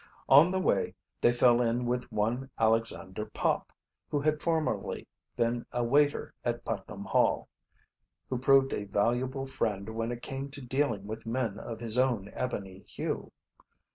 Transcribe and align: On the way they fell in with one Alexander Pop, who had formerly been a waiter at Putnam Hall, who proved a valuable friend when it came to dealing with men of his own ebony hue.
On 0.27 0.49
the 0.49 0.59
way 0.59 0.95
they 1.21 1.31
fell 1.31 1.61
in 1.61 1.85
with 1.85 2.11
one 2.11 2.49
Alexander 2.57 3.23
Pop, 3.27 3.71
who 4.09 4.19
had 4.19 4.41
formerly 4.41 5.07
been 5.35 5.63
a 5.71 5.83
waiter 5.83 6.33
at 6.43 6.65
Putnam 6.65 7.03
Hall, 7.05 7.47
who 8.27 8.39
proved 8.39 8.73
a 8.73 8.85
valuable 8.85 9.45
friend 9.45 9.89
when 9.89 10.11
it 10.11 10.23
came 10.23 10.49
to 10.49 10.61
dealing 10.65 11.05
with 11.05 11.27
men 11.27 11.59
of 11.59 11.79
his 11.79 11.99
own 11.99 12.31
ebony 12.33 12.79
hue. 12.87 13.31